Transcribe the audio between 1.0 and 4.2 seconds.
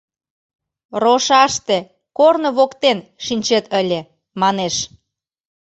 Рошаште, корно воктен, шинчет ыле,